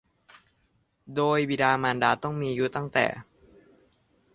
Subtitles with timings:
[1.15, 3.05] โดยบิดามารดาต้องมีอายุตั้งแต่